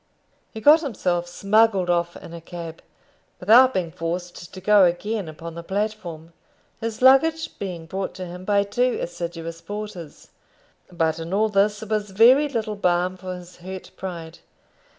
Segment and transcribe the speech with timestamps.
[0.51, 2.81] He got himself smuggled off in a cab,
[3.39, 6.33] without being forced to go again upon the platform
[6.79, 10.29] his luggage being brought to him by two assiduous porters.
[10.91, 14.39] But in all this there was very little balm for his hurt pride.